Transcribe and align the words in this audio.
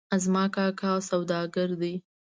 زما 0.23 0.43
کاکا 0.55 0.91
سوداګر 1.09 1.69
ده 1.81 1.93